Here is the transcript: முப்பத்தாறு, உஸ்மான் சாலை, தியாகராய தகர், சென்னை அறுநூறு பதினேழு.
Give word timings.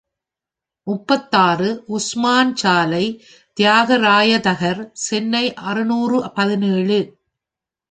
முப்பத்தாறு, 0.87 1.83
உஸ்மான் 1.87 2.55
சாலை, 2.55 3.05
தியாகராய 3.57 4.39
தகர், 4.39 4.81
சென்னை 4.93 5.53
அறுநூறு 5.53 6.31
பதினேழு. 6.33 6.99